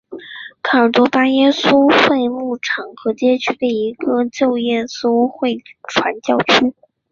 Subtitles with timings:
[0.63, 6.73] 科尔多巴耶稣会牧场和街区的一个旧耶稣会传教区。